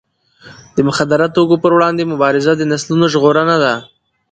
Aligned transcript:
د 0.75 0.77
مخدره 0.87 1.27
توکو 1.35 1.55
پر 1.63 1.71
وړاندې 1.77 2.09
مبارزه 2.13 2.51
د 2.57 2.63
نسلونو 2.71 3.05
ژغورنه 3.13 3.55
ده. 3.63 3.73